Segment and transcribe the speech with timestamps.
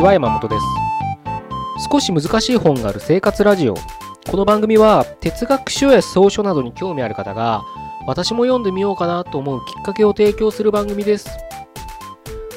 [0.00, 0.64] ちは山本です。
[1.90, 3.74] 少し難しい本がある生活ラジオ。
[4.30, 7.60] この番組は哲学書や草書などに興味ある方が
[8.06, 11.28] 私も読んでみようかなと思うきっかけを提供する番組です。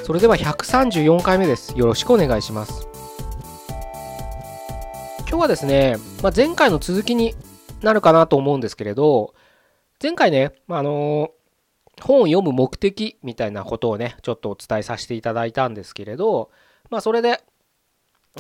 [0.06, 1.78] それでは134回目です。
[1.78, 2.88] よろしくお願いします。
[5.28, 7.36] 今日はですね、まあ、前回の続きに
[7.82, 9.34] なるかなと思うんですけれど
[10.02, 11.44] 前回ね、まあのー
[12.02, 16.50] 本を読む目的みたいなことをね、ちょっとお伝えさせていただいたんですけれど、
[16.94, 17.44] まあそれで、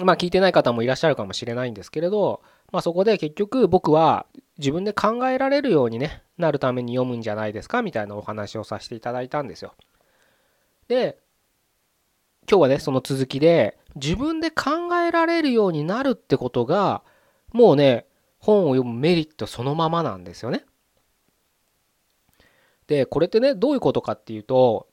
[0.03, 4.27] まあ聞いてない方もいらっしゃるかもしれないんですけれど、まあそこで結局僕は
[4.59, 9.73] 自分で考えられるようにね、なるために読むんじゃないですかみたいなお話をさせていただいたんですよ。
[10.87, 11.17] で、
[12.47, 17.01] 今日はね、その続きで、自分で考えられるようになるってことが、
[17.53, 18.05] もうね、
[18.37, 20.63] 本を読むメリットそのままなんですよね。
[22.85, 24.92] で、これってね、どういうことかっていうと、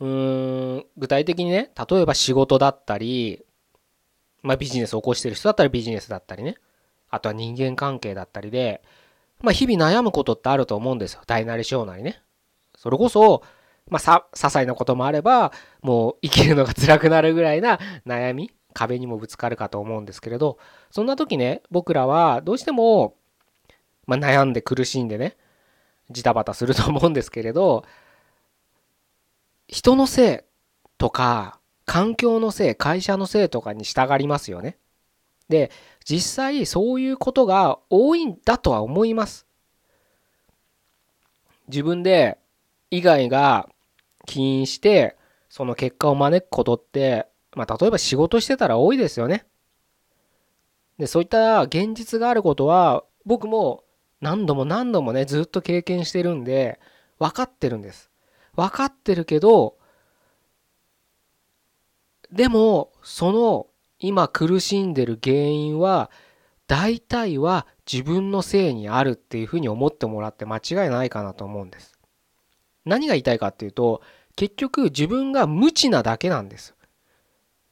[0.00, 3.44] うーん、具体的にね、例えば仕事だったり、
[4.42, 6.56] まあビジネスを起こしてる人だったらビジネスだったりね、
[7.10, 8.82] あとは人間関係だったりで、
[9.42, 11.22] まあ日々悩むことってあると思うんですよ。
[11.26, 12.22] 大なり小なりね。
[12.76, 13.42] それこそ、
[13.88, 20.58] まあさ、些細なこともあれば、もう生きるのが辛くなるぐらいな悩み、壁にもぶつかるかと思うんですけれど、
[20.90, 23.14] そんな時ね、僕らはどうしても
[24.10, 25.36] まあ、悩んで苦しんでね
[26.10, 27.84] ジタバタすると思うんですけれど
[29.70, 30.38] 人のせい
[30.98, 34.76] とか環境のせい会社のせいとかに従いますよね。
[35.48, 35.70] で
[36.04, 39.46] 実際そういうことが多いんだとは思います。
[41.68, 42.38] 自分で
[42.90, 43.68] 以外が
[44.26, 45.16] 起因して
[45.48, 49.46] その結果を招くことって、まあ、例えば仕事してたら多いですよね。
[50.98, 53.84] でそういった現実があることは僕も
[54.20, 56.80] 何度も何度もねずっと経験してるんで
[57.20, 58.09] 分かってるんです
[58.54, 59.76] 分かってるけど
[62.30, 63.66] でもその
[63.98, 66.10] 今苦しんでる原因は
[66.66, 71.98] 大体は自分のせいにあるっていうふうに思ってもらって間違いないかなと思うんです。
[72.84, 74.00] 何が言いたいかっていうと
[74.36, 76.74] 結局自分が無知なだけなんです。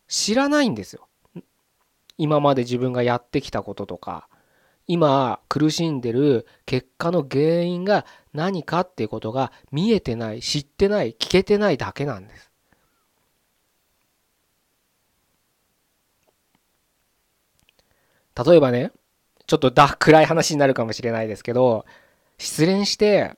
[0.09, 1.09] 知らないんですよ。
[2.17, 4.29] 今まで自分がやってきたこととか
[4.89, 12.51] 今苦しんでる結果の原因が何かっていうことが見えてない知ってない聞けてないだけなんです。
[18.47, 18.93] 例えばね
[19.47, 21.85] ちょっとだ暗い話になるかもしれないですけど
[22.39, 23.37] 失恋して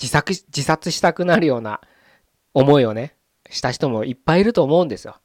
[0.00, 1.80] 自殺自殺したくなるような
[2.54, 3.14] 思いをね
[3.50, 5.16] した人もいっぱいいると思うんですよ。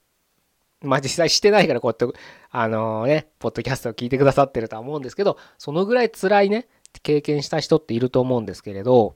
[0.86, 2.20] まあ実際してないからこうやって、
[2.52, 6.68] あのね、ポッドキャストを聞いてくださってるとは思うんですけど、そのぐらい辛いね、
[7.04, 9.16] 経験した人っていると思うんですけれど、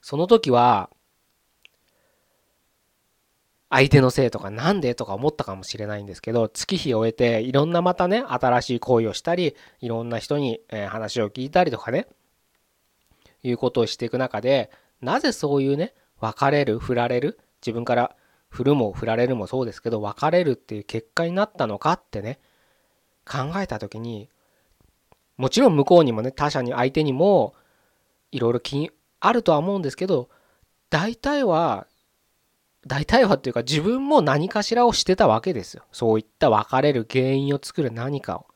[0.00, 0.90] その時は、
[3.68, 12.06] 相手のせいとかなんでとか思ったかもしれないんですけど月日を終えていろんなまたね新しい行為をしたりいろんな人に話を聞いたりとかね
[13.42, 18.16] いうことをしていく中でなぜそういうね別れる振られる自分から
[18.48, 22.38] 振るも振られるもそうですけど別れるっていう結果になったのかってね
[23.24, 24.28] 考えた時に
[25.36, 27.54] もちろん向こうにもね他者に相手にも
[28.32, 28.90] いろいろ気
[29.20, 30.28] あるとは思うんですけど
[30.90, 31.86] 大体は
[32.86, 35.82] 大体はっていうか自分も何かしらをしてたわけですよ。
[35.90, 38.46] そういった別れる原因を作る何かを。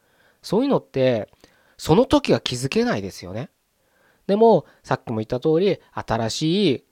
[0.40, 1.28] そういうのって
[1.76, 3.50] その時は気づけないですよね。
[4.28, 6.84] でもさっきも言った通り新しい、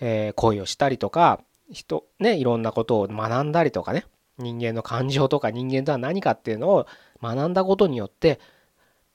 [0.00, 4.04] え恋をしたりとか人ねいろんなことを学んだりとかね
[4.38, 6.86] 人間の感情とか人間とは何かっていうのを
[7.22, 8.40] 学んだことによって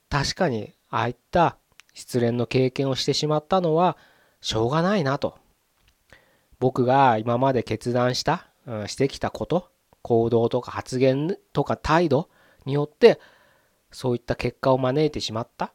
[0.09, 1.57] 確かにああいった
[1.93, 3.97] 失恋の経験をしてしまったのは
[4.41, 5.37] しょうがないなと。
[6.59, 9.69] 僕が今まで決断した、うん、してきたこと
[10.01, 12.29] 行動とか発言とか態度
[12.65, 13.19] によって
[13.91, 15.73] そういった結果を招いてしまった。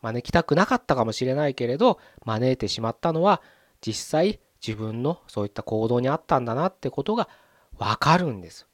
[0.00, 3.42] 招きたくなかったかもしれないけれど招いてしまったのは
[3.80, 7.28] 実際自分のそういった行動にあったんだなってことが
[7.78, 8.66] 分かるんです。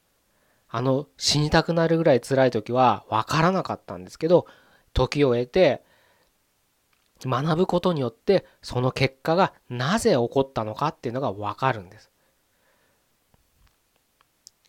[0.69, 4.46] あの死にたくなるぐらい辛い時は分からなかったんですけど
[4.92, 5.84] 時を経て
[7.25, 12.10] 学ぶことによってその結果がなぜ起こったのかっていうのが分かるんです。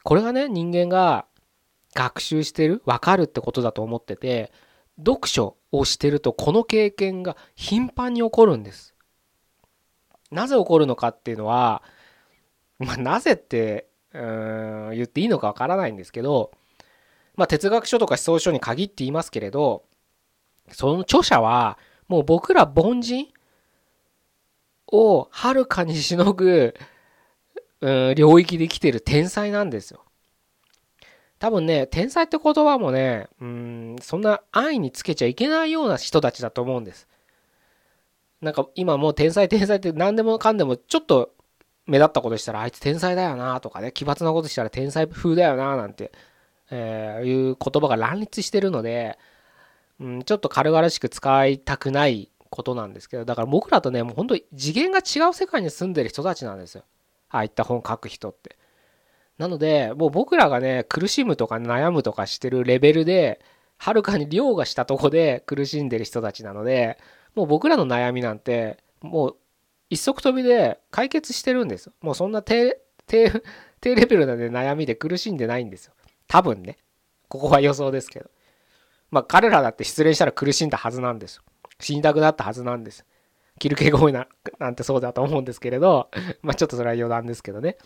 [0.03, 1.25] これがね人間が
[1.95, 4.51] 学習してる分かるってことだと思ってて
[4.97, 8.94] 読書をしてるとこの経験が頻繁に起こるんです。
[10.31, 11.83] なぜ起こるのかっていうのは、
[12.79, 16.51] まあ、なぜってうん言っていいのかわからないんですけど、
[17.35, 19.83] まあ、哲学書とか思想書に限って言いますけれど
[20.71, 21.77] その著者は
[22.07, 23.27] もう僕ら凡人
[24.87, 26.75] をはるかにしのぐ
[27.81, 30.03] うん、領域で来てる天才なんですよ。
[31.37, 37.07] 多分ね、天才って言葉もね、うん、そんな安易につけちゃいけないような人たちだと思うんです。
[38.41, 41.33] なんか今もう天才天才って何でもかんでもちょっと
[41.87, 46.11] 目立ったことしたらあいつ天才だよなとかね、奇抜なことしたら天才風だよななんて、
[46.71, 49.17] え、いう言葉が乱立してるので、
[49.99, 56.83] うん、ちょっと軽々しく使いたくないことなんですけど、だから僕らとね、もう本当に次元が違う世界に住んでる人たちなんですよ。
[57.29, 58.57] ああいった本書く人って。
[59.37, 63.41] なので、もう僕らがね、苦しむとか悩むとかしてるレベルで、
[63.77, 66.97] はるかに量がしたとこで苦しんでる人たちなので、
[67.35, 69.35] もう僕らの悩みなんて、もう
[69.89, 71.93] 一足飛びで解決してるんですよ。
[72.01, 73.31] もうそんな低、低、
[73.81, 75.93] 低レベルなで悩みで苦しんでないんですよ。
[76.27, 76.77] 多分ね。
[77.27, 78.29] ここは予想ですけど。
[79.11, 81.43] まあ彼らだって失恋したら苦しんだはずなんですよ。
[81.79, 83.05] 死にたくなったはずなんです。
[83.59, 84.27] キルケゴイな
[84.59, 86.09] なんてそうだと思うんですけれど、
[86.41, 87.77] まあちょっとそれは余談ですけどね。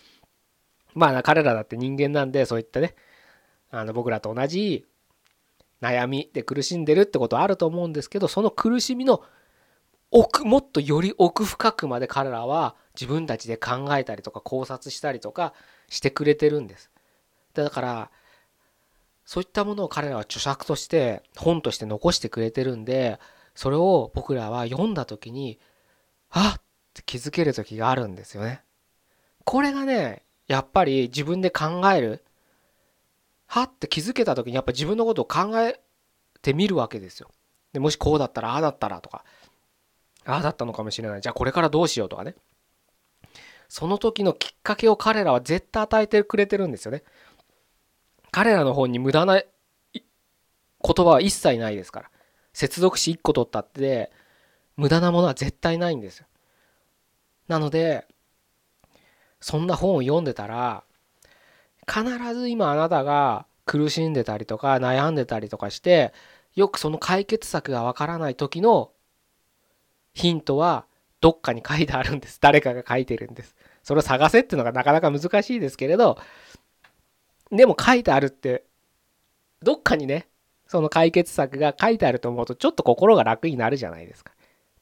[0.94, 2.96] まあ彼らだって人間なんでそういったね
[3.72, 4.86] あの僕らと同じ
[5.82, 9.22] 悩みで苦しんでるってことはあると思うんですけどその苦しみの
[10.12, 15.54] 奥もっとより奥深くまで彼らは自分たちで考えたりとか考察したりとか
[15.88, 16.90] してくれてるんです。
[17.54, 18.12] だから
[19.26, 23.20] そういったものを彼らは著作として本として残してくれてるんで
[23.54, 25.60] それを僕らは読んだ時に
[26.32, 28.62] あっって気づける時があるんですよね。
[29.46, 32.24] これがねやっぱり自分で考える
[33.48, 35.80] はって気づけた時にやっぱ自分のことを考え
[36.42, 37.30] てみるわけですよ。
[37.74, 39.24] でもしこうだったらああだったらとか
[40.26, 42.36] ああだったのかもしれないじゃあこれからどうしようとかね
[43.70, 47.04] その時のきっかけを彼らは絶対与えてくれてるんですよね。
[48.32, 49.44] 彼らの本に無駄な
[49.94, 50.04] 言
[50.82, 52.10] 葉は一切ないですから。
[52.52, 54.12] 接続詞1個取ったって
[54.76, 56.26] 無駄なものは絶対ないんですよ。
[57.48, 58.08] なので
[59.40, 60.84] そんな本を読んでたら
[61.88, 66.12] 必ず今あなたが苦しんでたりとか悩んでたりとかして
[66.56, 68.92] よくその解決策がわからない時の
[70.20, 70.86] ヒントは
[71.22, 76.18] どっかに書いてあるんです 誰かが書いてるんですそれを探せっていうのがなかなか難しいですけれど
[77.52, 78.64] でも書いてあるって
[79.62, 80.28] どっかにね
[80.68, 84.34] その解決策が書いてあると思うとちょっと心が楽になるじゃないですか。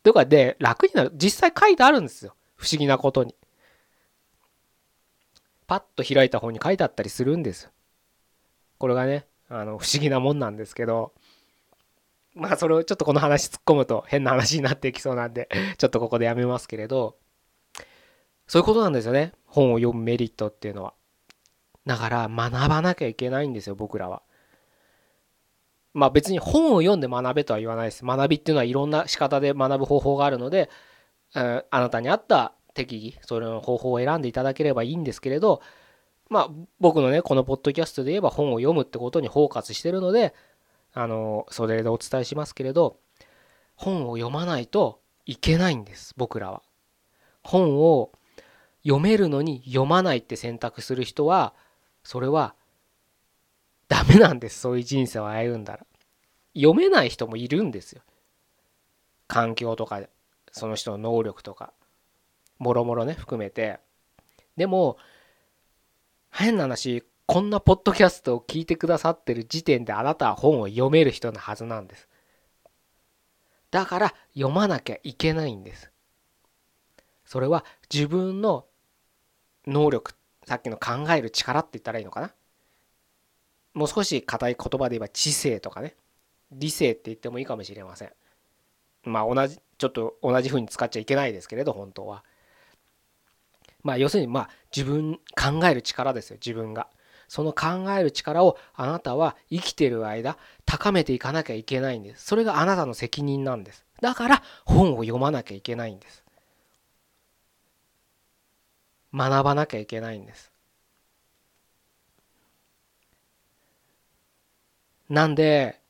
[0.04, 3.36] とかで楽になる実際書いてあるんですよ不思議なことに。
[5.68, 7.70] パッと開いた本に書いてあったりするんです。
[8.78, 11.14] これがね、あの、不思議なもんなんですけど、
[12.38, 17.18] まあそれをちょっとこの話突っ込むと変な話になっていきそうなんで、 ちょっとここでやめますけれど、
[18.48, 19.34] そういうことなんですよね。
[19.46, 20.94] 本を読むメリットっていうのは。
[21.86, 24.22] だから学ばなきゃいけないんですよ、僕らは。
[25.94, 28.06] まあ別に本を読んで学べとは言わないです。
[28.06, 30.70] 学びっていうのはいろんな仕方で学ぶ方法があるので、
[31.34, 35.62] あなたに合った適宜それの方法を選んでいただければいいんですけれど
[36.30, 36.50] まあ
[36.80, 40.34] 僕のねこのポッドキャストで言えば本を読むってことにフォーカスしてるので
[41.00, 42.98] あのそれでお伝えしますけれど
[43.76, 46.64] 本を読まないといけないんです僕らは。
[47.44, 48.12] 本を
[48.84, 51.54] 読めるのに読まないって選択する人は
[52.04, 52.56] それは
[53.88, 55.86] ダメなんですそういう人生を歩んだら。
[56.56, 58.02] 読めない人もいるんですよ。
[59.28, 60.02] 環境とか
[60.52, 61.74] その人の能力とか
[62.58, 63.80] もろもろね含めて
[64.56, 64.98] でも
[66.32, 72.08] 変な話こんなポッドキャストを聞いてくださってる時点であなたは本を読める人のはずなんです。
[73.70, 75.92] だから読まなきゃいけないんです。
[77.26, 78.66] それは自分の
[79.68, 80.14] 能力
[80.46, 82.32] さっきの考える力って言ったらいいのかな？
[83.74, 85.98] もう少し硬い言葉で言えば知性とかね。
[86.54, 88.12] 理性って言ってもいいかもしれません。
[89.04, 92.24] まあ同じちょっと同じ風に使っちゃいけないですけれど本当は。
[93.84, 96.88] まあ要するにまあ自分考える力ですよ自分が。
[97.28, 102.26] その考える力をあなたは生きてる間高めていかなきゃいけないんです。
[102.26, 103.86] それがあなたの責任なんです。
[104.02, 106.24] だから本を読まなきゃいけないんです。
[109.14, 110.52] 学ばなきゃいけないんです。
[115.10, 115.82] なんで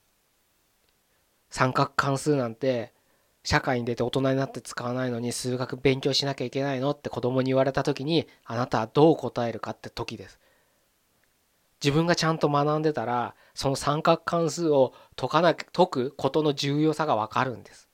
[1.50, 2.94] 三角関数なんて
[3.44, 10.39] 社会に出て大人になって使わないのに数学勉強しなきゃいけないのって子供に言われた時にあなたはどう答えるかって時です。
[11.84, 17.88] 自分がちゃんと学んでたらその三角関数を解かな解くことの重要さが分かるんです。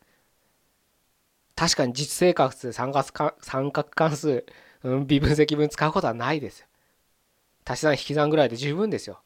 [1.56, 4.46] 確かに実生活で三角三角関数、
[4.84, 6.68] うん、微分積分使うことはないですよ。
[7.66, 9.22] 足し算引き算ぐらいで十分ですよ。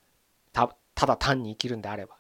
[0.54, 2.18] たただ単に生きるんであれば。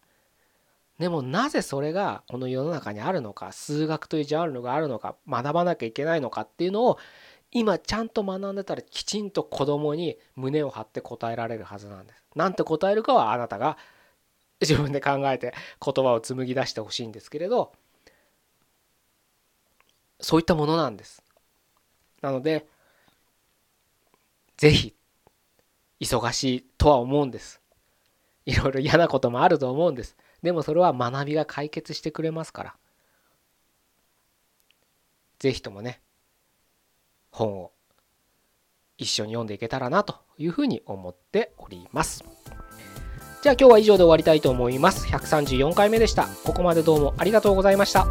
[0.99, 6.97] でもなぜそれがこの世の中にあるのか数学というジャンルがあるのか学ばなきゃいけないのかっていうのを
[7.51, 12.23] 今ちゃんと学んでたらきちんと子供に胸を張って答えられるはずなんです。
[12.35, 13.77] なんて答えるかはあなたが
[14.61, 17.73] 自分で考えて言葉を紡ぎ出してほしいんですけれど
[20.19, 21.23] そういったものなんです。
[22.21, 22.67] なので
[24.57, 24.95] 是非
[25.99, 27.61] 忙しいとは思うんです。
[28.45, 30.15] いろいろ嫌なこともあると思うんです。
[30.41, 32.75] でもそれは学びが解決してくれますから。
[35.39, 36.01] 是非ともね
[37.37, 37.71] 本を
[38.97, 42.23] 一緒に読んでいけたらなというふうに思っております。
[43.43, 45.07] じゃあ今日は以上で終わりたいと思います。
[45.07, 46.27] 134回目でした。
[46.43, 48.07] ここまでどうもありがとうございました。